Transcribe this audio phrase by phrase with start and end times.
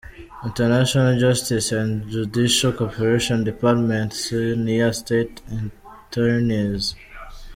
[0.47, 5.41] International Justice and Judicial Cooperation Department: Senior State
[6.09, 6.95] Attorneys:.